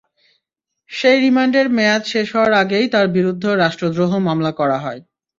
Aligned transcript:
সেই 0.89 1.17
রিমান্ডের 1.21 1.67
মেয়াদ 1.77 2.03
শেষ 2.11 2.27
হওয়ার 2.33 2.53
আগেই 2.61 2.85
তাঁর 2.93 3.07
বিরুদ্ধে 3.15 3.49
রাষ্ট্রদ্রোহ 3.55 4.11
মামলা 4.27 4.51
করা 4.59 4.77
হয়। 4.77 4.99